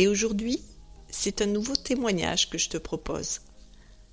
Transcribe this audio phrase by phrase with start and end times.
[0.00, 0.64] Et aujourd'hui,
[1.10, 3.42] c'est un nouveau témoignage que je te propose,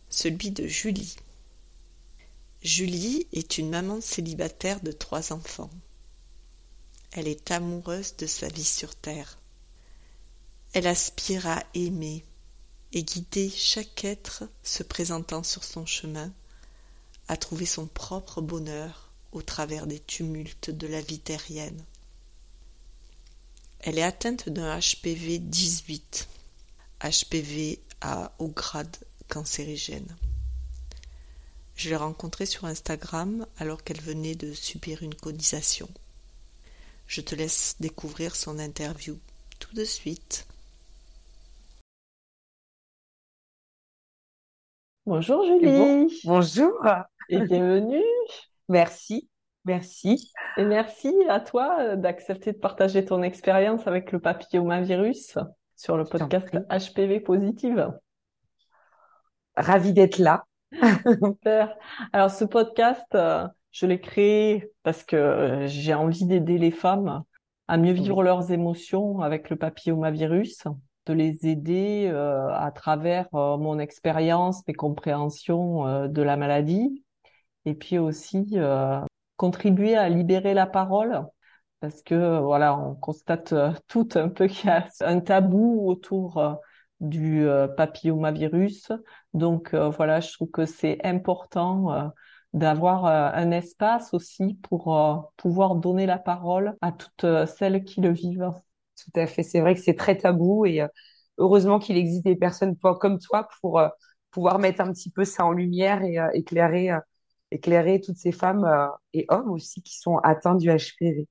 [0.09, 1.16] celui de Julie.
[2.61, 5.70] Julie est une maman célibataire de trois enfants.
[7.13, 9.39] Elle est amoureuse de sa vie sur Terre.
[10.73, 12.25] Elle aspire à aimer
[12.91, 16.33] et guider chaque être se présentant sur son chemin,
[17.30, 21.81] à trouver son propre bonheur au travers des tumultes de la vie terrienne.
[23.80, 26.27] Elle est atteinte d'un HPV 18,
[27.04, 28.98] HPV à haut grade
[29.30, 30.08] cancérigène.
[31.75, 35.88] Je l'ai rencontrée sur Instagram alors qu'elle venait de subir une conisation.
[37.06, 39.17] Je te laisse découvrir son interview
[39.59, 40.47] tout de suite.
[45.06, 46.19] Bonjour Julie.
[46.25, 46.73] bonjour.
[47.30, 48.03] Et bienvenue.
[48.67, 49.30] Merci.
[49.67, 50.31] Merci.
[50.55, 55.37] Et merci à toi euh, d'accepter de partager ton expérience avec le papillomavirus
[55.75, 57.91] sur le podcast HPV Positive.
[59.57, 60.45] Ravi d'être là.
[61.21, 61.75] Super.
[62.13, 67.23] Alors ce podcast, euh, je l'ai créé parce que euh, j'ai envie d'aider les femmes
[67.67, 70.63] à mieux vivre leurs émotions avec le papillomavirus,
[71.07, 77.03] de les aider à travers mon expérience, mes compréhensions de la maladie,
[77.65, 78.57] et puis aussi
[79.38, 81.25] contribuer à libérer la parole?
[81.80, 86.38] Parce que voilà, on constate euh, tout un peu qu'il y a un tabou autour
[86.38, 86.53] euh,
[86.99, 88.91] du euh, papillomavirus.
[89.33, 92.11] Donc voilà, je trouve que c'est important
[92.53, 98.50] d'avoir un espace aussi pour pouvoir donner la parole à toutes celles qui le vivent.
[98.95, 100.83] Tout à fait, c'est vrai que c'est très tabou et
[101.38, 103.79] heureusement qu'il existe des personnes comme toi pour
[104.31, 106.89] pouvoir mettre un petit peu ça en lumière et éclairer
[107.52, 111.28] éclairer toutes ces femmes euh, et hommes aussi qui sont atteints du HPV.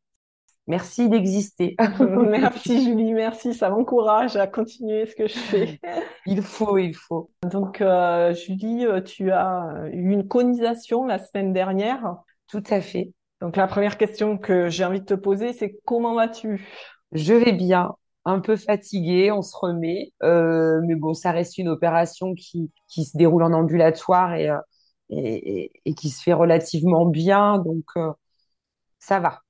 [0.66, 1.76] Merci d'exister.
[2.00, 5.80] merci Julie, merci, ça m'encourage à continuer ce que je fais.
[6.26, 7.30] il faut, il faut.
[7.44, 12.16] Donc euh, Julie, euh, tu as eu une conisation la semaine dernière.
[12.48, 13.12] Tout à fait.
[13.40, 16.66] Donc la première question que j'ai envie de te poser, c'est comment vas-tu?
[17.12, 17.94] Je vais bien,
[18.24, 23.04] un peu fatiguée, on se remet, euh, mais bon, ça reste une opération qui, qui
[23.04, 24.50] se déroule en ambulatoire et
[25.10, 27.58] et, et, qui se fait relativement bien.
[27.58, 28.12] Donc, euh,
[28.98, 29.42] ça va.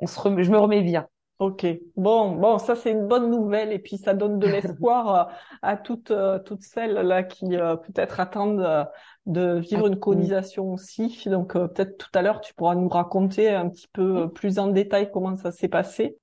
[0.00, 1.08] On se je me remets bien.
[1.38, 1.64] Ok,
[1.96, 5.32] bon, bon, ça c'est une bonne nouvelle et puis ça donne de l'espoir euh,
[5.62, 8.88] à toutes euh, toutes celles là qui peut-être attendent
[9.26, 11.22] de vivre une colonisation aussi.
[11.26, 15.12] Donc peut-être tout à l'heure tu pourras nous raconter un petit peu plus en détail
[15.12, 16.18] comment ça s'est passé.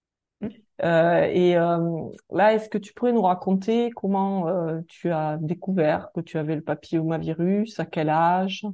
[0.83, 6.11] Euh, et euh, là, est-ce que tu pourrais nous raconter comment euh, tu as découvert
[6.13, 8.65] que tu avais le papillomavirus, à quel âge?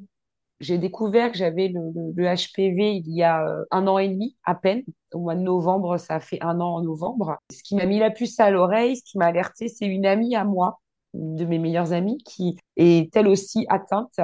[0.60, 4.56] J'ai découvert que j'avais le, le, HPV il y a un an et demi à
[4.56, 4.84] peine.
[5.14, 7.38] Au mois de novembre, ça fait un an en novembre.
[7.52, 10.36] Ce qui m'a mis la puce à l'oreille, ce qui m'a alerté, c'est une amie
[10.36, 10.80] à moi,
[11.14, 14.20] une de mes meilleures amies, qui est elle aussi atteinte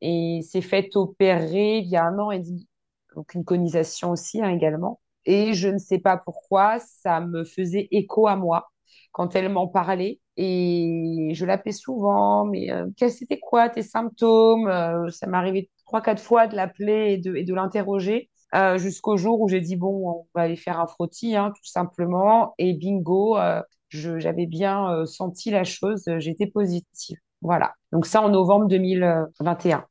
[0.00, 2.68] et s'est faite opérer il y a un an et demi.
[3.14, 5.00] Donc une conisation aussi hein, également.
[5.26, 8.68] Et je ne sais pas pourquoi, ça me faisait écho à moi
[9.12, 10.20] quand elle m'en parlait.
[10.36, 14.68] Et je l'appelais souvent, mais euh, c'était quoi tes symptômes?
[14.68, 18.30] Euh, Ça m'arrivait trois, quatre fois de l'appeler et de, et de l'interroger.
[18.54, 21.64] Euh, jusqu'au jour où j'ai dit bon, on va aller faire un frottis, hein, tout
[21.64, 22.54] simplement.
[22.58, 27.18] Et bingo, euh, j'avais bien euh, senti la chose, j'étais positive.
[27.42, 27.72] Voilà.
[27.92, 29.84] Donc ça en novembre 2021.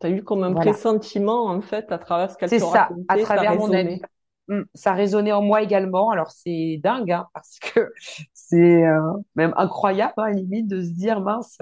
[0.00, 3.02] Tu as eu comme un pressentiment, en fait, à travers ce qu'elle te racontait.
[3.08, 4.00] C'est ça, à travers mon ami.
[4.48, 6.10] Mm, ça résonnait en moi également.
[6.10, 7.92] Alors c'est dingue hein, parce que
[8.34, 11.58] c'est euh, même incroyable hein, limite de se dire mince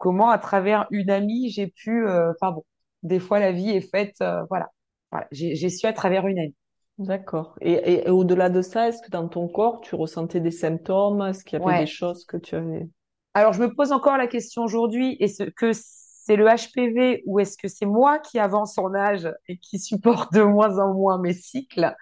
[0.00, 2.08] comment à travers une amie j'ai pu.
[2.08, 2.64] Euh, enfin bon,
[3.04, 4.16] des fois la vie est faite.
[4.22, 4.70] Euh, voilà,
[5.12, 5.28] voilà.
[5.30, 6.56] J'ai su à travers une amie.
[6.98, 7.56] D'accord.
[7.62, 11.22] Et, et, au-delà de ça, est-ce que dans ton corps tu ressentais des symptômes?
[11.22, 12.88] Est-ce qu'il y avait des choses que tu avais?
[13.32, 15.16] Alors je me pose encore la question aujourd'hui.
[15.20, 15.72] Est-ce que
[16.30, 20.32] c'est le HPV ou est-ce que c'est moi qui avance en âge et qui supporte
[20.32, 21.92] de moins en moins mes cycles?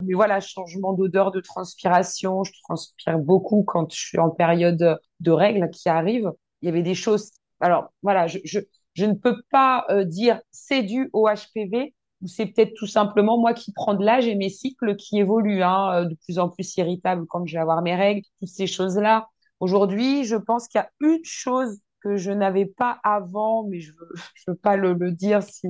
[0.00, 2.44] Mais voilà, changement d'odeur, de transpiration.
[2.44, 6.32] Je transpire beaucoup quand je suis en période de règles qui arrivent.
[6.62, 7.32] Il y avait des choses.
[7.60, 8.60] Alors voilà, je,
[9.00, 13.52] ne peux pas euh, dire c'est dû au HPV, ou c'est peut-être tout simplement moi
[13.52, 16.74] qui prends de l'âge et mes cycles qui évoluent, hein, euh, de plus en plus
[16.78, 19.28] irritables quand je vais avoir mes règles, toutes ces choses-là.
[19.60, 23.92] Aujourd'hui, je pense qu'il y a une chose que je n'avais pas avant, mais je
[23.92, 25.68] veux, je veux pas le, le dire, si,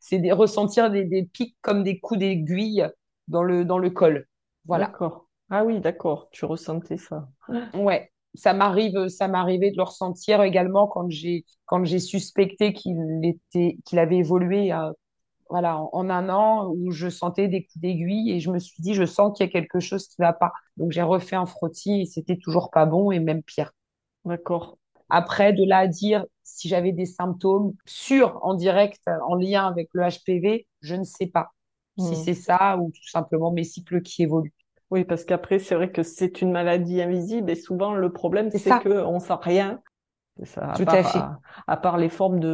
[0.00, 2.86] c'est des, ressentir des, des pics comme des coups d'aiguille
[3.28, 4.26] dans le, dans le col.
[4.66, 4.86] Voilà.
[4.86, 5.28] D'accord.
[5.50, 6.28] Ah oui, d'accord.
[6.32, 7.28] Tu ressentais ça.
[7.74, 8.10] Ouais.
[8.34, 13.76] Ça m'arrive, ça m'arrivait de le ressentir également quand j'ai, quand j'ai suspecté qu'il était,
[13.84, 14.90] qu'il avait évolué, euh,
[15.50, 18.82] voilà, en, en, un an où je sentais des coups d'aiguille et je me suis
[18.82, 20.52] dit, je sens qu'il y a quelque chose qui va pas.
[20.78, 23.72] Donc j'ai refait un frottis et c'était toujours pas bon et même pire.
[24.24, 24.78] D'accord.
[25.14, 29.90] Après, de là à dire si j'avais des symptômes sûrs en direct en lien avec
[29.92, 31.50] le HPV, je ne sais pas
[31.98, 32.02] mmh.
[32.02, 34.54] si c'est ça ou tout simplement mes cycles qui évoluent.
[34.90, 38.70] Oui, parce qu'après, c'est vrai que c'est une maladie invisible et souvent le problème, c'est
[38.82, 39.82] qu'on ne sait rien
[40.44, 41.18] ça, à Tout part, à fait.
[41.66, 42.48] À, part les formes de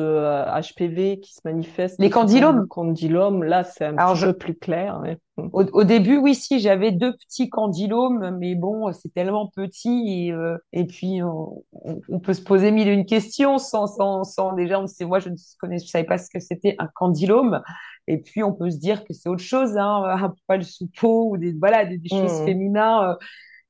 [0.60, 2.00] HPV euh, qui se manifestent.
[2.00, 2.66] Les candilomes.
[2.66, 4.26] Candilomes, là, c'est un Alors petit je...
[4.26, 5.00] peu plus clair.
[5.00, 5.18] Mais...
[5.36, 10.32] Au, au, début, oui, si, j'avais deux petits candilomes, mais bon, c'est tellement petit et,
[10.32, 11.62] euh, et puis on,
[12.08, 15.20] on, peut se poser mille et une questions sans, sans, sans déjà, on sait, moi,
[15.20, 17.62] je ne connais, je savais pas ce que c'était un candylome.
[18.08, 21.30] Et puis, on peut se dire que c'est autre chose, hein, un poil sous peau
[21.30, 22.44] ou des, voilà, des, des choses mmh.
[22.44, 23.10] féminins.
[23.10, 23.14] Euh,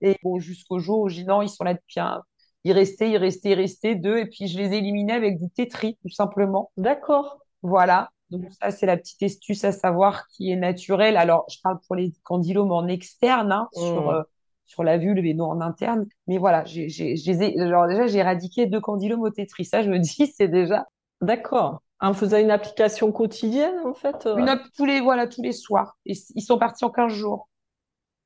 [0.01, 2.23] et bon, jusqu'au jour où j'ai non, ils sont là depuis un,
[2.69, 5.97] il restait, il restait, il restait deux, et puis je les éliminais avec du tétri,
[6.03, 6.71] tout simplement.
[6.77, 7.39] D'accord.
[7.63, 8.11] Voilà.
[8.31, 11.17] Donc ça, c'est la petite astuce à savoir qui est naturelle.
[11.17, 13.81] Alors, je parle pour les candilomes en externe, hein, mmh.
[13.81, 14.23] sur euh,
[14.67, 16.07] sur la vulve et non en interne.
[16.27, 19.65] Mais voilà, j'ai, j'ai, j'ai, alors déjà, j'ai éradiqué deux candilomes au tétri.
[19.65, 20.87] Ça, je me dis, c'est déjà.
[21.23, 21.81] D'accord.
[22.01, 24.27] En faisant une application quotidienne, en fait.
[24.27, 24.37] Euh...
[24.37, 25.97] Une tous les voilà tous les soirs.
[26.05, 27.49] Et ils sont partis en 15 jours.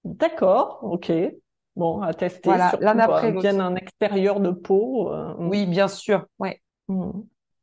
[0.04, 0.80] D'accord.
[0.82, 1.12] Ok.
[1.76, 2.40] Bon, à tester.
[2.44, 5.12] Voilà, l'un après euh, bien un extérieur de peau.
[5.12, 6.26] Euh, oui, bien sûr.
[6.38, 6.60] Ouais.
[6.88, 7.10] mmh.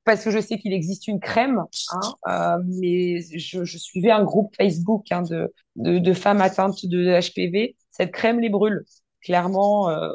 [0.03, 4.23] Parce que je sais qu'il existe une crème, hein, euh, mais je, je, suivais un
[4.23, 7.75] groupe Facebook hein, de, de, de, femmes atteintes de HPV.
[7.91, 8.85] Cette crème les brûle.
[9.21, 10.09] Clairement, euh,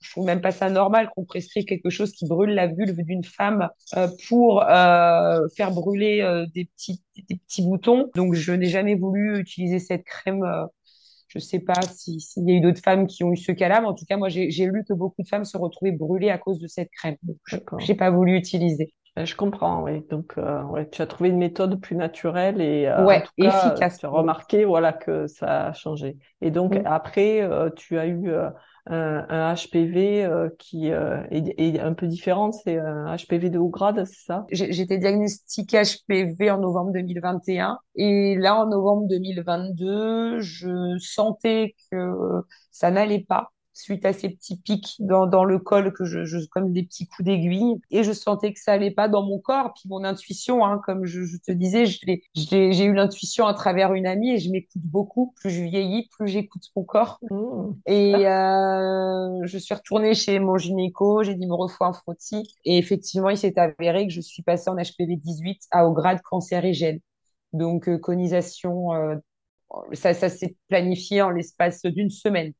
[0.00, 3.24] je trouve même pas ça normal qu'on prescrive quelque chose qui brûle la vulve d'une
[3.24, 8.10] femme euh, pour euh, faire brûler euh, des petits des petits boutons.
[8.14, 10.42] Donc je n'ai jamais voulu utiliser cette crème
[11.30, 13.52] je ne sais pas s'il si y a eu d'autres femmes qui ont eu ce
[13.52, 16.30] cas-là, mais en tout cas, moi, j'ai lu que beaucoup de femmes se retrouvaient brûlées
[16.30, 17.16] à cause de cette crème.
[17.22, 17.38] Donc,
[17.78, 18.94] j'ai pas voulu utiliser.
[19.16, 20.02] Je comprends, oui.
[20.08, 23.32] Donc, euh, ouais, tu as trouvé une méthode plus naturelle et euh, ouais, en tout
[23.40, 23.98] cas, efficace.
[23.98, 26.16] Tu as remarqué, voilà, que ça a changé.
[26.40, 26.80] Et donc, Oui.
[26.84, 28.50] après, euh, tu as eu euh,
[28.90, 32.52] un, un HPV euh, qui euh, est, est un peu différent.
[32.52, 34.46] C'est un HPV de haut grade, c'est ça?
[34.50, 42.90] Été diagnostiquée HPV en novembre 2021 et là, en novembre 2022, je sentais que ça
[42.90, 46.72] n'allait pas suite à ces petits pics dans, dans le col que je, je comme
[46.72, 47.80] des petits coups d'aiguille.
[47.90, 49.72] Et je sentais que ça allait pas dans mon corps.
[49.74, 54.06] Puis mon intuition hein, comme je, je te disais j'ai eu l'intuition à travers une
[54.06, 55.32] amie et je m'écoute beaucoup.
[55.36, 57.18] Plus je vieillis plus j'écoute mon corps.
[57.30, 57.72] Mmh.
[57.86, 61.22] et euh, je suis retournée chez mon gynéco.
[61.22, 64.70] J'ai dit me refaire un frottis et effectivement il s'est avéré que je suis passée
[64.70, 67.00] en HPV 18 à au grade cancérigène
[67.52, 69.16] donc euh, conisation euh,
[69.92, 72.52] ça, ça s'est planifié en l'espace d'une semaine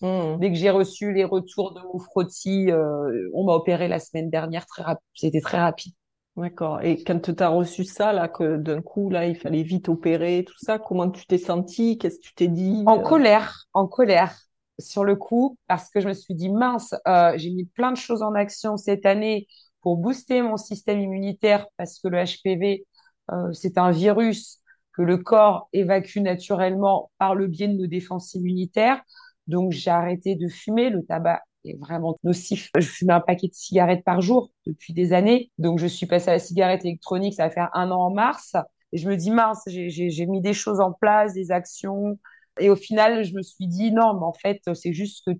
[0.00, 0.38] Mmh.
[0.38, 4.30] Dès que j'ai reçu les retours de mon frottis, euh, on m'a opéré la semaine
[4.30, 5.04] dernière très rapide.
[5.14, 5.92] C'était très rapide.
[6.36, 6.80] D'accord.
[6.82, 10.44] Et quand tu as reçu ça, là, que d'un coup, là, il fallait vite opérer,
[10.46, 12.84] tout ça, comment tu t'es senti Qu'est-ce que tu t'es dit?
[12.86, 14.38] En colère, en colère
[14.78, 17.96] sur le coup, parce que je me suis dit mince, euh, j'ai mis plein de
[17.96, 19.48] choses en action cette année
[19.80, 22.86] pour booster mon système immunitaire parce que le HPV,
[23.32, 24.60] euh, c'est un virus
[24.92, 29.00] que le corps évacue naturellement par le biais de nos défenses immunitaires.
[29.48, 30.90] Donc, j'ai arrêté de fumer.
[30.90, 32.70] Le tabac est vraiment nocif.
[32.78, 35.50] Je fumais un paquet de cigarettes par jour depuis des années.
[35.58, 37.34] Donc, je suis passée à la cigarette électronique.
[37.34, 38.54] Ça va faire un an en mars.
[38.92, 42.18] Et je me dis, mince, j'ai mis des choses en place, des actions.
[42.60, 45.32] Et au final, je me suis dit, non, mais en fait, c'est juste que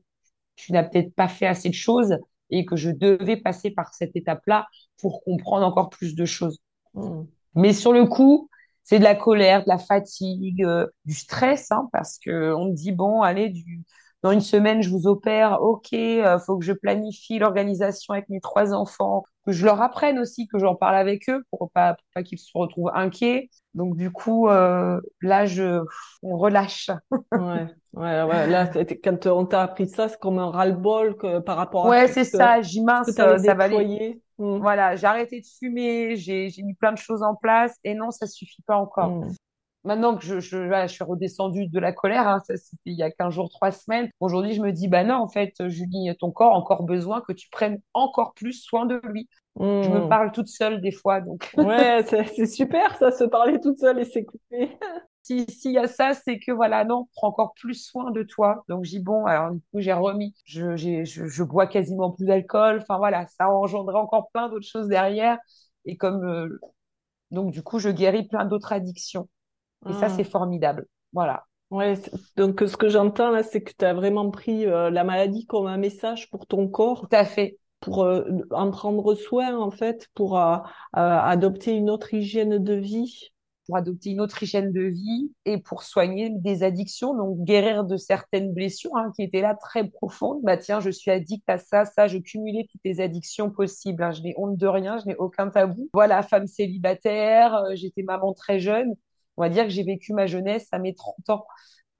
[0.56, 2.18] tu n'as peut-être pas fait assez de choses
[2.50, 4.66] et que je devais passer par cette étape-là
[4.98, 6.58] pour comprendre encore plus de choses.
[6.94, 7.22] Mmh.
[7.54, 8.48] Mais sur le coup,
[8.88, 12.74] c'est de la colère, de la fatigue, euh, du stress, hein, parce que on me
[12.74, 13.82] dit bon, allez, du,
[14.22, 18.40] dans une semaine, je vous opère, ok, euh, faut que je planifie l'organisation avec mes
[18.40, 22.04] trois enfants, que je leur apprenne aussi, que j'en parle avec eux pour pas, pour
[22.14, 23.50] pas qu'ils se retrouvent inquiets.
[23.74, 25.82] Donc du coup, euh, là, je,
[26.22, 26.90] on relâche.
[27.34, 28.46] Ouais, ouais, ouais.
[28.46, 28.66] Là,
[29.04, 32.24] quand on t'a appris ça, c'est comme un ras-le-bol que, par rapport à Ouais, c'est
[32.24, 32.60] ça.
[32.62, 34.20] J'y mince, ça va aller.
[34.38, 34.58] Mmh.
[34.58, 38.10] Voilà, j'ai arrêté de fumer, j'ai j'ai mis plein de choses en place et non,
[38.10, 39.10] ça suffit pas encore.
[39.10, 39.34] Mmh.
[39.84, 43.02] maintenant que je, je, je suis redescendue de la colère, hein, ça c'était il y
[43.02, 46.30] a 15 jours, 3 semaines, aujourd'hui je me dis, bah non, en fait, Julie, ton
[46.30, 49.28] corps a encore besoin que tu prennes encore plus soin de lui.
[49.60, 53.58] Je me parle toute seule des fois, donc Ouais, c'est c'est super ça, se parler
[53.60, 54.78] toute seule et s'écouter.
[55.28, 58.64] Si s'il y a ça, c'est que voilà, non, prends encore plus soin de toi.
[58.68, 62.26] Donc j'ai bon, alors du coup j'ai remis, je, j'ai, je, je bois quasiment plus
[62.26, 62.78] d'alcool.
[62.82, 65.38] Enfin voilà, ça a engendré encore plein d'autres choses derrière.
[65.84, 66.60] Et comme euh,
[67.32, 69.28] donc du coup je guéris plein d'autres addictions.
[69.88, 70.26] Et ça c'est Hmm.
[70.26, 70.86] formidable.
[71.12, 74.88] Voilà, Ouais, c'est- donc ce que j'entends là, c'est que tu as vraiment pris euh,
[74.90, 77.58] la maladie comme un message pour ton tout corps, à fait.
[77.80, 80.60] pour euh, en prendre soin en fait, pour euh, euh,
[80.94, 83.30] adopter une autre hygiène de vie.
[83.68, 87.98] Pour adopter une autre hygiène de vie et pour soigner des addictions, donc guérir de
[87.98, 90.40] certaines blessures hein, qui étaient là très profondes.
[90.42, 94.02] Bah tiens, je suis addict à ça, ça, je cumulais toutes les addictions possibles.
[94.02, 94.12] hein.
[94.12, 95.90] Je n'ai honte de rien, je n'ai aucun tabou.
[95.94, 98.94] Voilà, femme célibataire, euh, j'étais maman très jeune.
[99.36, 101.46] On va dire que j'ai vécu ma jeunesse à mes 30 ans.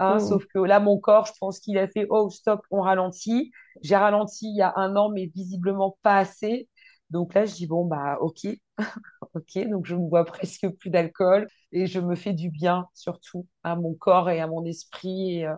[0.01, 0.21] Hein, Hmm.
[0.21, 3.51] sauf que là, mon corps, je pense qu'il a fait, oh, stop, on ralentit.
[3.83, 6.69] J'ai ralenti il y a un an, mais visiblement pas assez.
[7.11, 8.47] Donc là, je dis, bon, bah, ok,
[9.35, 9.69] ok.
[9.71, 13.77] Donc je ne bois presque plus d'alcool et je me fais du bien, surtout à
[13.77, 15.39] mon corps et à mon esprit.
[15.41, 15.55] Et, euh,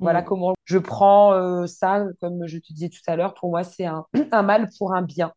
[0.00, 0.24] voilà Hmm.
[0.24, 3.86] comment je prends euh, ça, comme je te disais tout à l'heure, pour moi, c'est
[3.86, 5.32] un, un mal pour un bien,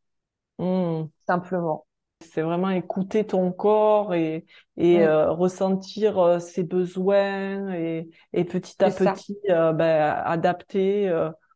[0.57, 1.11] Hmm.
[1.25, 1.85] simplement.
[2.21, 4.45] C'est vraiment écouter ton corps et,
[4.77, 11.09] et Mm, euh, ressentir ses besoins et, et petit à petit ben, adapter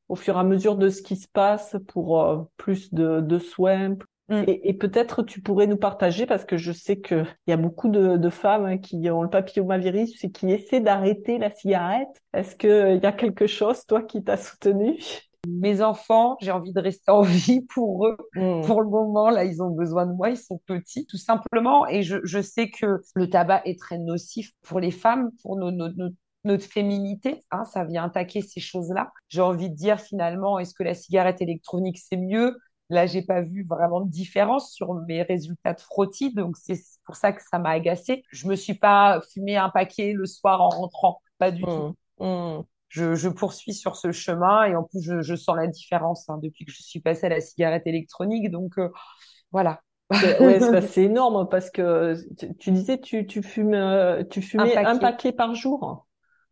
[0.10, 3.40] au fur et à mesure de ce qui se passe pour euh, plus de, de
[3.40, 3.98] soins.
[4.30, 7.58] Mm, Et, et peut-être tu pourrais nous partager, parce que je sais qu'il y a
[7.58, 12.10] beaucoup de, de femmes hein, qui ont le papillomavirus et qui essaient d'arrêter la cigarette.
[12.34, 15.00] Est-ce qu'il y a quelque chose, toi, qui t'a soutenu?
[15.48, 18.18] Mes enfants, j'ai envie de rester en vie pour eux.
[18.36, 18.64] Hmm.
[18.64, 21.88] Pour le moment, là, ils ont besoin de moi, ils sont petits, tout simplement.
[21.88, 25.72] Et je, je sais que le tabac est très nocif pour les femmes, pour nos,
[25.72, 26.12] nos- nos-
[26.48, 27.46] notre féminité.
[27.52, 29.12] Hein, ça vient attaquer ces choses-là.
[29.30, 32.58] J'ai envie de dire finalement, est-ce que la cigarette électronique, c'est mieux?
[32.90, 37.16] Là, j'ai pas vu vraiment de différence sur mes résultats de frottis, donc c'est pour
[37.18, 38.24] ça que ça m'a agacée.
[38.32, 41.92] Je me suis pas fumé un paquet le soir en rentrant, pas du tout Hmm.
[42.18, 42.64] Hmm.
[42.90, 46.40] je, je poursuis sur ce chemin et en plus je, je sens la différence hein,
[46.42, 48.50] depuis que je suis passée à la cigarette électronique.
[48.52, 48.90] Donc euh,
[49.52, 54.24] voilà, C'est- Ouais, c'est c'est énorme parce que tu, tu disais tu tu fumes euh,
[54.24, 55.00] tu un fumais un paquet.
[55.00, 56.07] paquet par jour?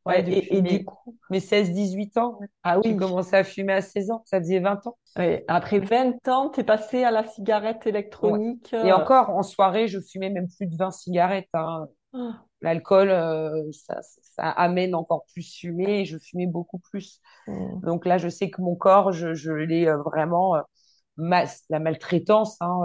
[0.05, 2.39] Ouais, Ouais, et, du coup, mes 16-18 ans.
[2.63, 4.97] ah J'ai oui, commencé à fumer à 16 ans, ça faisait 20 ans.
[5.17, 7.85] ouais, après 20 ans, t'es passé à la cigarette
[8.21, 8.39] Ouais.
[8.39, 8.73] électronique.
[8.81, 11.49] Et euh, encore, en soirée, je fumais même plus de 20 cigarettes.
[11.53, 11.87] hein.
[12.13, 17.21] ah, L'alcool, euh, ça, ça amène encore plus fumer et je fumais beaucoup plus.
[17.47, 20.55] hmm, Donc là, je sais que mon corps, je, je l'ai euh, vraiment,
[21.69, 22.81] la maltraitance, hein,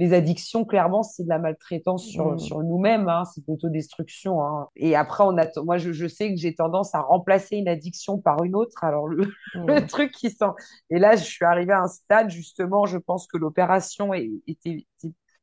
[0.00, 4.42] les addictions, clairement, c'est de la maltraitance sur, sur nous-mêmes, hein, c'est de l'autodestruction.
[4.42, 4.68] Hein.
[4.74, 8.16] Et après, on a, moi, je, je sais que j'ai tendance à remplacer une addiction
[8.16, 8.82] par une autre.
[8.82, 10.52] Alors, le, le hmm, truc qui sent.
[10.88, 14.86] Et là, je suis arrivée à un stade, justement, je pense que l'opération était,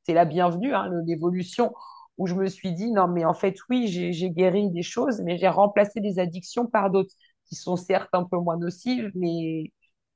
[0.07, 1.71] la bienvenue, hein, l'évolution,
[2.17, 5.37] où je me suis dit, non, mais en fait, oui, j'ai guéri des choses, mais
[5.37, 7.13] j'ai remplacé des addictions par d'autres
[7.45, 9.71] qui sont certes un peu moins nocives, mais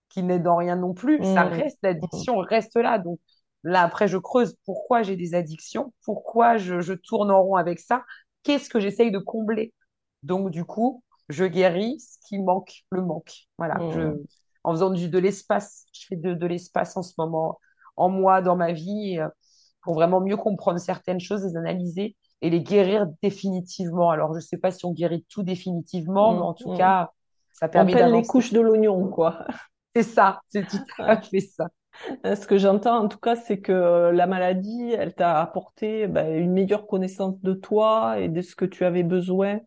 [0.10, 1.24] qui n'aident en rien non plus.
[1.24, 2.98] Ça hmm, reste, l'addiction reste là.
[2.98, 3.20] Donc
[3.64, 7.80] là, après, je creuse pourquoi j'ai des addictions, pourquoi je, je tourne en rond avec
[7.80, 8.04] ça,
[8.44, 9.74] qu'est-ce que j'essaye de combler.
[10.24, 13.34] Donc, du coup, je guéris ce qui manque, le manque.
[13.58, 14.24] Voilà, je, hmm,
[14.64, 17.60] en faisant du, de l'espace, je fais de, de l'espace en ce moment,
[17.96, 19.28] en moi, dans ma vie, euh,
[19.82, 24.10] pour vraiment mieux comprendre certaines choses, les analyser et les guérir définitivement.
[24.10, 26.78] Alors, je ne sais pas si on guérit tout définitivement, mais hmm, en tout hmm.
[26.78, 27.12] cas,
[27.54, 28.28] ça permet les d'avancer.
[28.28, 29.46] couches de l'oignon, quoi.
[29.96, 31.68] C'est ça, c'est tout à fait ça.
[32.26, 36.08] Euh, Ce que j'entends en tout cas, c'est que euh, la maladie, elle t'a apporté
[36.08, 39.60] ben, une meilleure connaissance de toi et de ce que tu avais besoin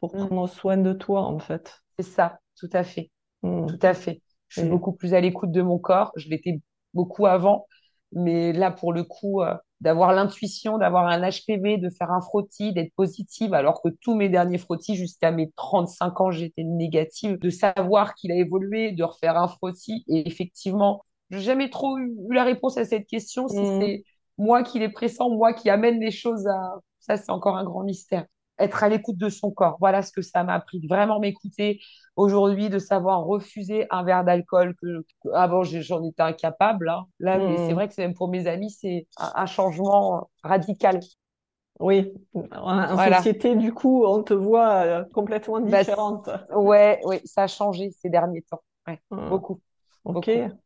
[0.00, 1.82] pour Mm, prendre soin de toi, en fait.
[1.98, 3.10] C'est ça, tout à fait,
[3.42, 3.66] Hmm.
[3.66, 4.22] tout à fait.
[4.48, 6.12] Je suis beaucoup plus à l'écoute de mon corps.
[6.16, 6.60] Je l'étais
[6.94, 7.66] beaucoup avant,
[8.12, 12.72] mais là, pour le coup, euh, d'avoir l'intuition, d'avoir un HPV, de faire un frottis,
[12.72, 17.50] d'être positive, alors que tous mes derniers frottis, jusqu'à mes 35 ans, j'étais négative, de
[17.50, 20.04] savoir qu'il a évolué, de refaire un frottis.
[20.06, 24.04] Et effectivement, j'ai jamais trop eu, la réponse à cette question, si hmm, c'est
[24.38, 26.78] moi qui les pressens, moi qui amène les choses à...
[27.00, 28.26] Ça, c'est encore un grand mystère.
[28.58, 30.86] Être à l'écoute de son corps, voilà ce que ça m'a appris.
[30.88, 31.80] Vraiment m'écouter,
[32.16, 37.06] aujourd'hui de savoir refuser un verre d'alcool que, que avant j'en étais incapable hein.
[37.18, 41.00] Là, mais c'est vrai que c'est même pour mes amis, c'est un, un changement radical.
[41.80, 42.12] Oui,
[42.52, 42.96] en, Voilà.
[42.98, 46.30] société, du coup, on te voit euh, complètement Bah, différente.
[46.50, 48.62] ouais, ouais, ça a changé ces derniers temps.
[48.86, 49.28] Ouais, Hmm.
[49.28, 49.60] beaucoup,
[50.04, 50.30] Ok.
[50.34, 50.58] beaucoup.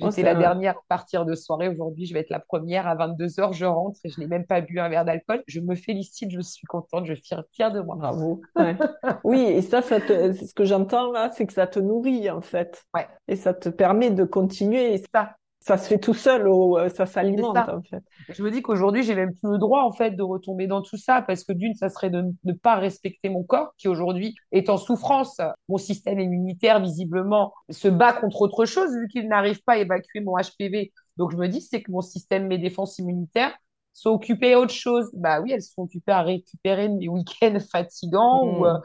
[0.00, 1.68] J'étais la dernière à partir de soirée.
[1.68, 2.86] Aujourd'hui, je vais être la première.
[2.86, 5.42] À 22h, je rentre et je n'ai même pas bu un verre d'alcool.
[5.46, 7.96] Je me félicite, je suis contente, je suis fière de moi.
[7.96, 8.40] Bravo.
[9.24, 12.84] oui, et ça, ça ce que j'entends là, c'est que ça te nourrit en fait.
[12.94, 13.06] Ouais.
[13.28, 14.94] Et ça te permet de continuer.
[14.94, 15.36] Et ça,
[15.66, 18.04] ça se fait tout seul, ou euh, ça s'alimente en fait.
[18.28, 20.98] Je me dis qu'aujourd'hui, j'ai même plus le droit en fait de retomber dans tout
[20.98, 24.68] ça parce que d'une, ça serait de ne pas respecter mon corps qui aujourd'hui est
[24.68, 25.40] en souffrance.
[25.70, 30.20] Mon système immunitaire visiblement se bat contre autre chose vu qu'il n'arrive pas à évacuer
[30.20, 30.92] mon HPV.
[31.16, 33.56] Donc je me dis c'est que mon système, mes défenses immunitaires
[33.94, 35.08] sont occupées à autre chose.
[35.14, 38.66] Bah oui, elles sont occupées à récupérer mes week-ends fatigants ou, mmh.
[38.66, 38.78] euh,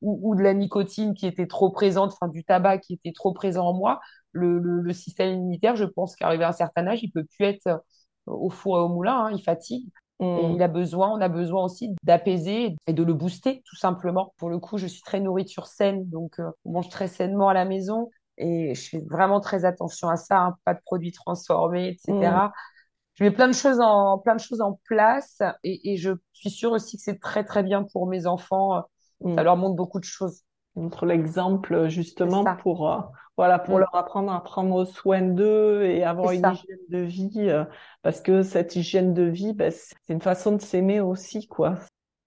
[0.00, 3.34] ou, ou, de la nicotine qui était trop présente, enfin du tabac qui était trop
[3.34, 4.00] présent en moi
[4.32, 7.76] le, système immunitaire, je pense qu'arrivé à un certain âge, il peut plus être euh,
[8.26, 9.88] au four et au moulin, hein, il fatigue.
[10.20, 10.52] Et mm.
[10.54, 14.34] il a besoin, on a besoin aussi d'apaiser et de le booster, tout simplement.
[14.38, 17.54] Pour le coup, je suis très nourriture saine, donc euh, on mange très sainement à
[17.54, 21.88] la maison et je fais vraiment très attention à ça, hein, pas de produits transformés,
[21.88, 22.12] etc.
[22.12, 22.52] Mm.
[23.14, 26.72] Je mets plein de choses en plein de choses en place et, je suis sûre
[26.72, 28.82] aussi que c'est très très bien pour mes enfants.
[29.22, 29.40] Ça mm.
[29.42, 30.42] leur montre beaucoup de choses.
[30.74, 33.00] Montre l'exemple justement pour euh,
[33.36, 33.80] voilà, pour mm.
[33.80, 37.64] leur apprendre à prendre soin d'eux et avoir une hygiène de vie, euh,
[38.02, 41.76] parce que cette hygiène de vie, ben, c'est une façon de s'aimer aussi, quoi.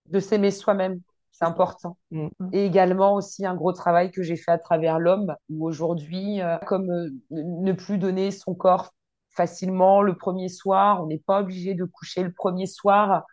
[0.08, 1.00] De s'aimer soi-même,
[1.32, 1.98] c'est important.
[2.12, 2.28] Mm.
[2.54, 6.58] Et également aussi un gros travail que j'ai fait à travers l'homme, où aujourd'hui, euh,
[6.66, 8.92] comme euh, ne plus donner son corps
[9.30, 13.25] facilement le premier soir, on n'est pas obligé de coucher le premier soir.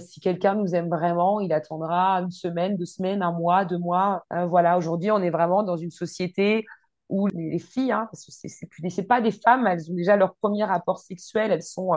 [0.00, 4.24] Si quelqu'un nous aime vraiment, il attendra une semaine, deux semaines, un mois, deux mois.
[4.48, 6.64] voilà, aujourd'hui, on est vraiment dans une société
[7.08, 8.32] ou les filles, hein, parce que
[8.90, 11.90] c'est pas des femmes, elles ont déjà leur premier rapport sexuel, elles sont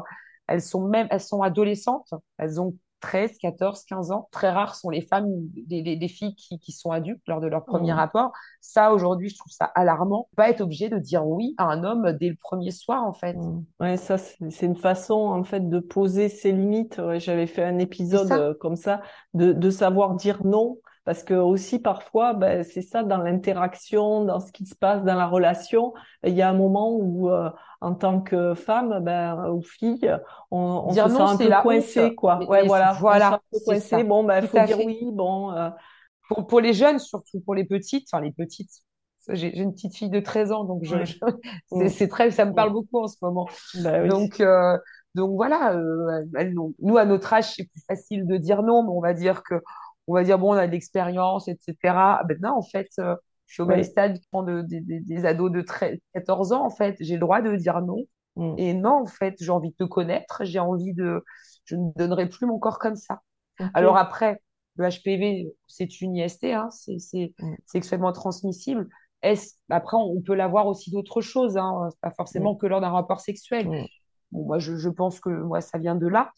[0.48, 4.28] elles sont même elles sont adolescentes, elles ont 13, 14, 15 ans.
[4.32, 5.28] Très rares sont les femmes,
[5.68, 7.98] des, filles qui, qui, sont adultes lors de leur premier mmh.
[7.98, 8.32] rapport.
[8.62, 10.28] Ça, aujourd'hui, je trouve ça alarmant.
[10.36, 13.34] Pas être obligé de dire oui à un homme dès le premier soir, en fait.
[13.34, 13.64] Mmh.
[13.80, 17.02] Ouais, ça, c'est une façon, en fait, de poser ses limites.
[17.18, 19.02] J'avais fait un épisode euh, comme ça,
[19.34, 20.78] de, de savoir dire non
[21.10, 25.16] parce que aussi parfois, ben, c'est ça dans l'interaction, dans ce qui se passe dans
[25.16, 25.92] la relation.
[26.24, 27.50] Il y a un moment où, euh,
[27.82, 30.16] en tant que femme ben, ou fille,
[30.52, 32.48] on, on se sent un peu coincé, quoi.
[32.48, 32.92] ouais, voilà.
[33.00, 33.42] Voilà.
[33.52, 34.04] On se sent un peu coincé.
[34.04, 35.00] Bon, ben, faut dire oui.
[35.12, 35.52] Bon.
[35.52, 35.72] Euh.
[36.28, 38.70] Pour, pour les jeunes, surtout pour les petites, enfin les petites.
[39.30, 40.96] J'ai une petite fille de 13 ans, donc je,
[41.90, 43.48] c'est très, ça me parle beaucoup en ce moment.
[43.82, 44.10] Ben, oui.
[44.10, 44.78] Donc, euh,
[45.16, 46.24] donc voilà, euh,
[46.78, 49.56] nous à notre âge, c'est plus facile de dire non, mais on va dire que
[50.10, 51.76] on va dire, bon, on a de l'expérience, etc.
[52.28, 56.52] Maintenant, en fait, euh, je suis au même stade de, des ados de 13, 14
[56.52, 56.96] ans, en fait.
[57.00, 58.06] J'ai le droit de dire non.
[58.36, 58.56] Mm.
[58.58, 61.24] Et non, en fait, j'ai envie de te connaître, j'ai envie de...
[61.66, 63.22] Je ne donnerai plus mon corps comme ça.
[63.74, 64.42] Alors après,
[64.78, 67.56] le HPV, c'est une IST, hein, c'est mm.
[67.68, 68.90] sexuellement transmissible.
[69.22, 72.58] Est après, on peut l'avoir aussi d'autres choses, hein, pas forcément mm.
[72.58, 73.68] que lors d'un rapport sexuel.
[74.32, 76.32] Bon, moi, je, je, pense que moi, ça vient de là.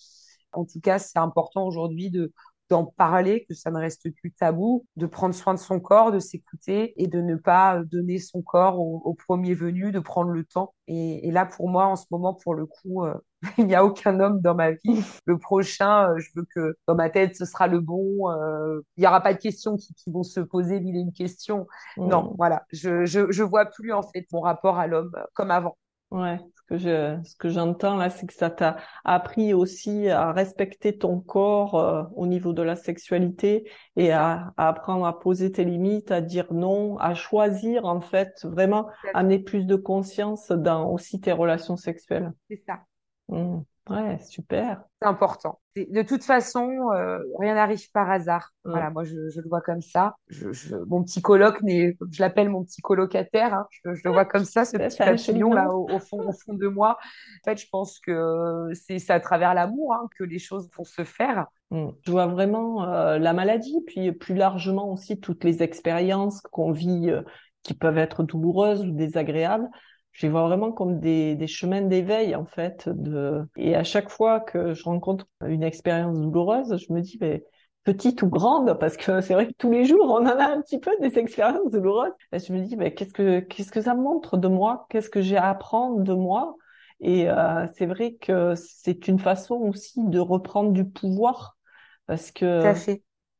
[0.53, 2.33] En tout cas, c'est important aujourd'hui de,
[2.71, 6.19] d'en parler, que ça ne reste plus tabou, de prendre soin de son corps, de
[6.19, 10.73] s'écouter et de ne pas donner son corps au, premier venu, de prendre le temps.
[10.87, 13.13] Et, là, pour moi, en ce moment, pour le coup, euh,
[13.57, 15.03] il n'y a aucun homme dans ma vie.
[15.25, 18.29] Le prochain, euh, je veux que dans ma tête, ce sera le bon.
[18.29, 21.67] Euh, il n'y aura pas de questions qui, vont se poser, il est une question.
[21.97, 22.35] Non, mmh.
[22.37, 25.75] voilà, je, je, je vois plus en fait mon rapport à l'homme comme avant.
[26.11, 30.33] Ouais, ce que je, ce que j'entends là, c'est que ça t'a appris aussi à
[30.33, 35.53] respecter ton corps euh, au niveau de la sexualité et à, à, apprendre à poser
[35.53, 40.89] tes limites, à dire non, à choisir en fait, vraiment amener plus de conscience dans
[40.89, 42.33] aussi tes relations sexuelles.
[42.49, 42.81] C'est ça.
[43.29, 43.61] Mmh.
[43.89, 44.83] Ouais, super.
[45.01, 45.59] C'est important.
[45.75, 48.51] De toute façon, euh, rien n'arrive par hasard.
[48.63, 50.15] Voilà, moi je, je, le vois comme ça.
[50.27, 53.53] Je, je, mon petit coloc, je l'appelle mon petit colocataire.
[53.53, 53.67] Hein.
[53.83, 56.97] Je, le vois comme ça, ce petit papillon là au, fond, au fond de moi.
[57.41, 61.03] En fait, je pense que c'est à travers l'amour hein, que les choses vont se
[61.03, 61.47] faire.
[61.71, 61.89] Mm.
[62.05, 67.09] Je vois vraiment euh, la maladie, puis plus largement aussi toutes les expériences qu'on vit
[67.09, 67.23] euh,
[67.63, 69.69] qui peuvent être douloureuses ou désagréables
[70.11, 72.89] je les vois vraiment comme des, des chemins d'éveil en fait.
[72.89, 73.43] De...
[73.55, 77.43] Et à chaque fois que je rencontre une expérience douloureuse, je me dis, mais
[77.83, 80.61] petite ou grande, parce que c'est vrai que tous les jours on en a un
[80.61, 82.13] petit peu des expériences douloureuses.
[82.31, 84.85] Et je me dis, mais qu'est-ce que qu'est-ce que ça montre de moi?
[84.89, 86.55] Qu'est-ce que j'ai à apprendre de moi?
[86.99, 91.57] Et euh, c'est vrai que c'est une façon aussi de reprendre du pouvoir,
[92.05, 92.61] parce que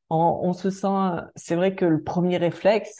[0.10, 0.88] on, on se sent.
[1.36, 3.00] C'est vrai que le premier réflexe,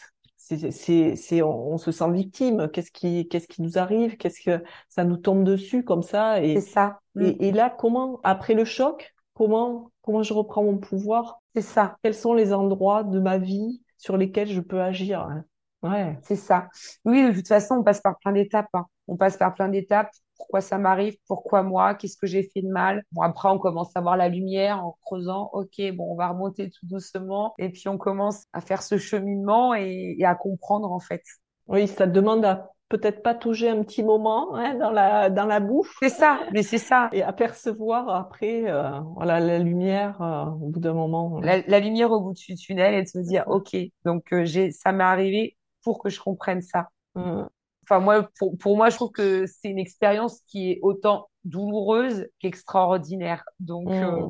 [0.58, 2.70] c'est, on, se sent victime.
[2.72, 4.18] Qu'est-ce qui, qu'est-ce qui nous arrive?
[4.18, 6.42] Qu'est-ce que ça nous tombe dessus comme ça?
[6.44, 7.00] Et c'est ça.
[7.20, 11.42] Et, là, comment après le choc, comment, comment je reprends mon pouvoir?
[11.54, 11.98] C'est ça.
[12.04, 15.44] Quels sont les endroits de ma vie sur lesquels je peux agir hein?
[15.84, 16.20] Ouais.
[16.22, 16.70] C'est ça.
[17.06, 18.70] Oui, de toute façon, on passe par plein d'étapes.
[18.74, 18.86] hein.
[19.08, 20.12] On passe par plein d'étapes.
[20.42, 21.16] Pourquoi ça m'arrive?
[21.28, 21.94] Pourquoi moi?
[21.96, 23.04] Qu'est-ce que j'ai fait de mal?
[23.12, 25.50] Bon, après, on commence à voir la lumière en creusant.
[25.54, 27.54] Ok, bon, on va remonter tout doucement.
[27.60, 31.22] Et puis, on commence à faire ce cheminement et, et à comprendre, en fait.
[31.68, 35.62] Oui, ça demande à peut-être pas toucher un petit moment hein, dans la dans la
[35.62, 37.10] bouffe C'est ça, mais c'est ça.
[37.14, 41.40] et apercevoir après euh, voilà la lumière euh, au bout d'un moment.
[41.40, 44.72] La, la lumière au bout du tunnel et de se dire, ok, donc euh, j'ai,
[44.72, 46.90] ça m'est arrivé pour que je comprenne ça.
[47.16, 47.44] Mm,
[47.92, 52.28] Enfin, moi, pour, pour moi, je trouve que c'est une expérience qui est autant douloureuse
[52.40, 53.44] qu'extraordinaire.
[53.60, 54.24] Donc, euh,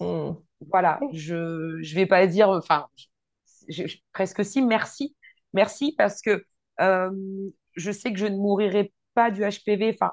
[0.00, 0.42] mm, mm.
[0.70, 2.86] voilà, je je vais pas dire, enfin,
[3.68, 5.16] je- je- presque si, merci,
[5.52, 6.44] merci parce que
[6.80, 7.10] euh,
[7.76, 9.90] je sais que je ne mourirai pas du HPV.
[10.00, 10.12] Enfin,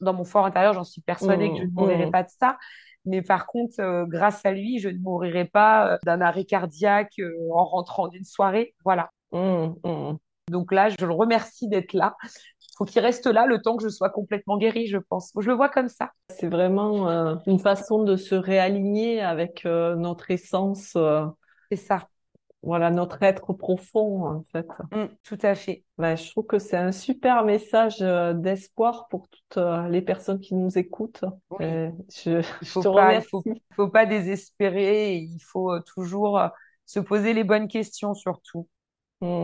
[0.00, 2.58] dans mon fort intérieur, j'en suis persuadée que je ne mourirai mm, pas de ça.
[3.06, 7.14] Mais par contre, euh, grâce à lui, je ne mourirai pas euh, d'un arrêt cardiaque
[7.20, 8.74] euh, en rentrant d'une soirée.
[8.84, 9.10] Voilà.
[9.32, 10.18] mm, mm.
[10.50, 12.16] Donc là, je le remercie d'être là.
[12.24, 15.32] Il faut qu'il reste là le temps que je sois complètement guérie, je pense.
[15.38, 16.10] Je le vois comme ça.
[16.30, 21.24] C'est vraiment euh, une façon de se réaligner avec euh, notre essence, euh,
[21.70, 22.08] C'est ça.
[22.62, 24.66] voilà notre être profond en fait.
[24.92, 25.84] Mm, tout à fait.
[25.98, 30.54] Ben, je trouve que c'est un super message euh, d'espoir pour toutes les personnes qui
[30.54, 31.24] nous écoutent.
[31.50, 31.66] Oui.
[32.14, 33.62] Je, Il je faut te pas, il remercie.
[33.76, 35.16] faut, pas désespérer.
[35.16, 36.40] Il faut toujours
[36.86, 38.68] se poser les bonnes questions surtout.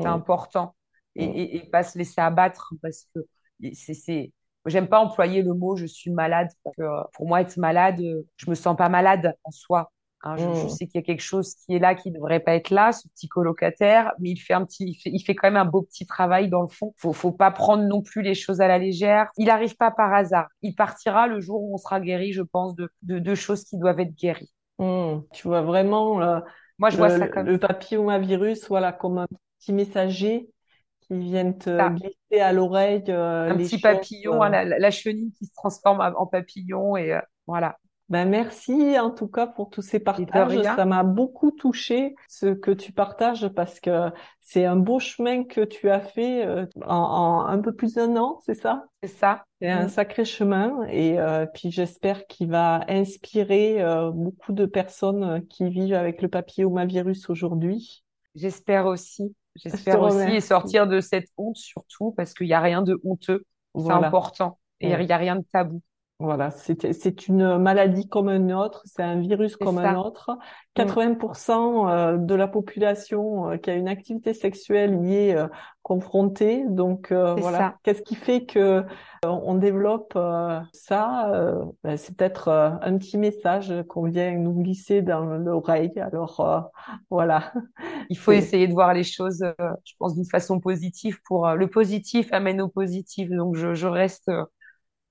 [0.02, 0.74] C'est Mm, important.
[1.16, 3.20] Et, et, et pas se laisser abattre parce que
[3.72, 4.32] c'est.
[4.66, 8.00] J'aime pas employer le mot je suis malade parce que euh, pour moi être malade,
[8.00, 9.90] euh, je me sens pas malade en soi.
[10.22, 10.68] Hein, je, je mm.
[10.68, 13.08] sais qu'il y a quelque chose qui est là qui devrait pas être là, ce
[13.08, 15.82] petit colocataire, mais il fait un petit, il fait, il fait quand même un beau
[15.82, 16.92] petit travail dans le fond.
[16.98, 19.30] Faut, faut pas prendre non plus les choses à la légère.
[19.38, 20.48] Il arrive pas par hasard.
[20.60, 23.78] Il partira le jour où on sera guéri, je pense, de, de, de choses qui
[23.78, 24.52] doivent être guéries.
[24.78, 25.20] Mm.
[25.32, 26.40] Tu vois vraiment euh,
[26.78, 29.26] Moi, je vois le, ça comme le papillomavirus, voilà, comme un
[29.58, 30.50] petit messager
[31.10, 31.88] qui vient te ça.
[31.90, 33.82] glisser à l'oreille euh, Un les petit choses.
[33.82, 37.76] papillon, euh, la, chenille qui se transforme en papillon et euh, voilà.
[38.08, 40.60] Ben merci en tout cas pour tous ces partages.
[40.74, 45.60] Ça m'a beaucoup touché ce que tu partages parce que c'est un beau chemin que
[45.60, 46.44] tu as fait
[46.84, 48.84] en, en un peu plus d'un an, c'est ça?
[49.04, 49.44] C'est ça.
[49.60, 49.88] C'est un Mm.
[49.88, 55.94] sacré chemin et euh, puis j'espère qu'il va inspirer euh, beaucoup de personnes qui vivent
[55.94, 58.02] avec le papillomavirus aujourd'hui.
[58.34, 59.34] J'espère aussi.
[59.56, 60.40] J'espère aussi remercie.
[60.40, 63.44] sortir de cette honte surtout parce qu'il n'y a rien de honteux.
[63.76, 63.92] C'est Voilà.
[63.92, 64.60] important.
[64.80, 65.04] Et il Mm.
[65.06, 65.82] n'y a rien de tabou.
[66.20, 70.36] Voilà, c'est c'est une maladie comme un autre, c'est un virus comme un autre.
[70.76, 70.82] Mm.
[70.82, 75.48] 80% euh, de la population euh, qui a une activité sexuelle y est euh,
[75.82, 76.64] confrontée.
[76.68, 78.84] Donc euh, voilà, qu'est-ce qui fait que
[79.24, 81.30] on développe euh, ça?
[81.32, 85.92] Euh, ben, c'est peut-être un petit message qu'on vient nous glisser dans l'oreille.
[85.98, 86.70] Alors
[87.10, 87.52] voilà,
[88.08, 92.32] Il faut essayer de voir les choses, je pense, d'une façon positive pour le positif
[92.32, 93.30] amène au positif.
[93.30, 94.30] Donc je, je reste,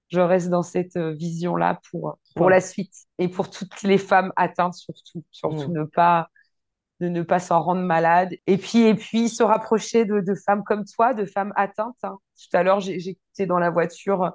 [0.09, 4.31] je reste dans cette euh, vision-là pour, pour la suite et pour toutes les femmes
[4.35, 5.23] atteintes surtout.
[5.31, 5.73] Surtout Mm.
[5.73, 6.29] ne pas
[6.99, 8.35] de ne pas s'en rendre malade.
[8.47, 11.95] Et puis, et puis se rapprocher de, de femmes comme toi, de femmes atteintes.
[12.03, 12.17] hein.
[12.37, 14.29] Tout à l'heure, écouté dans la voiture euh,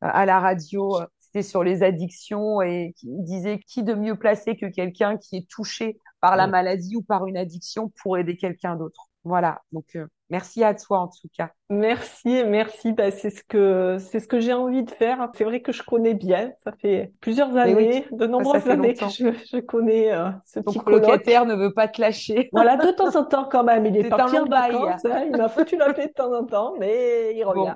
[0.00, 4.56] à la radio, euh, c'était sur les addictions et qui disait qui de mieux placé
[4.56, 6.50] que quelqu'un qui est touché par la Mm.
[6.50, 9.08] maladie ou par une addiction pour aider quelqu'un d'autre?
[9.24, 9.60] Voilà.
[9.72, 11.50] Donc, euh, merci à toi en tout cas.
[11.68, 12.92] Merci, merci.
[12.92, 15.30] Ben, c'est ce que c'est ce que j'ai envie de faire.
[15.34, 16.52] C'est vrai que je connais bien.
[16.62, 20.72] Ça fait plusieurs oui, années, de nombreuses années que je, je connais euh, ce Ton
[20.72, 21.02] petit coloc.
[21.02, 22.48] colocataire ne veut pas te lâcher.
[22.52, 23.84] Voilà, de temps en temps quand même.
[23.86, 25.04] Il est C'est un parti en vacances.
[25.06, 25.24] hein.
[25.28, 27.74] Il m'a foutu la paix de temps en temps, mais il revient.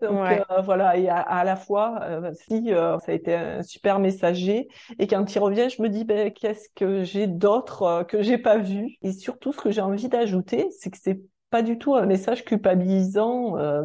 [0.00, 0.42] Bon, Donc ouais.
[0.50, 0.96] euh, voilà.
[0.96, 5.06] Et à, à la fois, euh, si euh, ça a été un super messager, et
[5.06, 8.96] quand il revient, je me dis ben qu'est-ce que j'ai d'autre que j'ai pas vu?
[9.02, 12.44] Et surtout, ce que j'ai envie d'ajouter, c'est que c'est pas du tout un message
[12.44, 13.58] culpabilisant.
[13.58, 13.82] euh,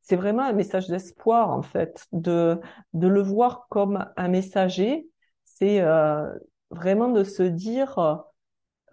[0.00, 2.60] c'est vraiment un message d'espoir en fait, de
[2.92, 5.08] de le voir comme un messager.
[5.44, 6.28] C'est euh,
[6.70, 8.16] vraiment de se dire, euh,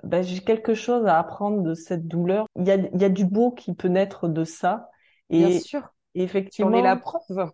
[0.04, 2.48] ben, j'ai quelque chose à apprendre de cette douleur.
[2.58, 4.90] Il y a il y a du beau qui peut naître de ça.
[5.30, 5.94] Bien Et sûr.
[6.16, 7.52] effectivement, Tu en es la preuve.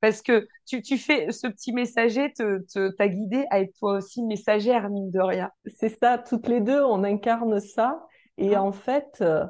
[0.00, 3.98] Parce que tu, tu fais ce petit messager te, te, t'a guidé à être toi
[3.98, 5.50] aussi messagère, mine de rien.
[5.66, 6.18] c'est ça.
[6.18, 8.06] Toutes les deux, on incarne ça.
[8.38, 9.46] Et Hein en fait, euh,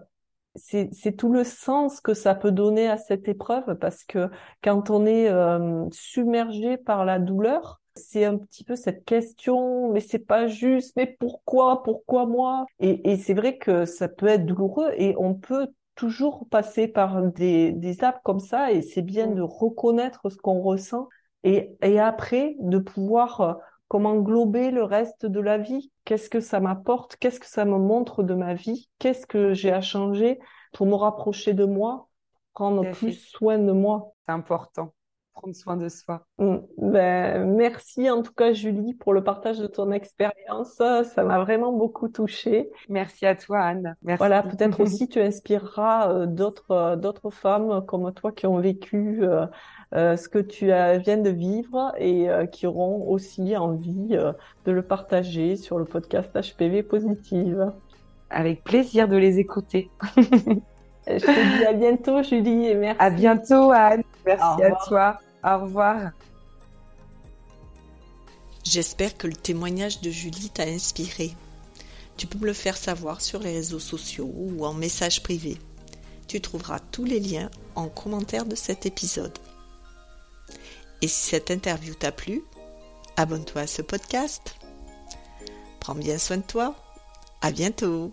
[0.57, 4.31] c'est c'est tout le sens que ça peut donner à cette épreuve parce que
[4.62, 10.01] quand on est euh, submergé par la douleur, c'est un petit peu cette question, mais
[10.01, 12.66] c'est pas juste, mais pourquoi, pourquoi moi?
[12.81, 17.23] Et, et c'est vrai que ça peut être douloureux et on peut toujours passer par
[17.23, 19.35] des, des étapes comme ça et c'est bien Mm.
[19.35, 21.09] de reconnaître ce qu'on ressent
[21.44, 23.59] et, et après de pouvoir
[23.95, 25.93] comment glober le reste de la vie?
[26.05, 27.15] Qu'est-ce que ça m'apporte?
[27.15, 28.91] Qu'est-ce que ça me montre de ma vie?
[28.99, 30.41] Qu'est-ce que j'ai à changer
[30.73, 32.09] pour me rapprocher de moi,
[32.55, 34.13] prendre plus soin de moi?
[34.27, 34.93] C'est important
[35.35, 36.25] prendre soin de soi.
[36.38, 36.57] Mm.
[36.79, 40.75] Ben, merci en tout cas Julie pour le partage de ton expérience.
[40.75, 42.70] Ça m'a vraiment beaucoup touchée.
[42.88, 43.97] Merci à toi Anne.
[44.03, 44.18] Merci.
[44.18, 49.23] Voilà, peut-être aussi tu inspireras euh, d'autres euh, d'autres femmes comme toi qui ont vécu
[49.23, 54.18] euh, ce que tu viens de vivre et qui auront aussi envie
[54.64, 57.73] de le partager sur le podcast HPV Positive.
[58.31, 59.90] Avec plaisir de les écouter.
[61.07, 62.97] Je te dis à bientôt, Julie, et merci.
[63.01, 64.03] À bientôt, Anne.
[64.27, 65.21] Merci à toi.
[65.45, 66.13] Au revoir.
[68.65, 71.35] J'espère que le témoignage de Julie t'a inspiré.
[72.17, 75.59] Tu peux me le faire savoir sur les réseaux sociaux ou en message privé.
[76.29, 79.37] Tu trouveras tous les liens en commentaire de cet épisode.
[81.03, 82.43] Et si cette interview t'a plu,
[83.17, 84.57] abonne-toi à ce podcast.
[85.81, 86.75] Prends bien soin de toi.
[87.43, 88.11] À bientôt.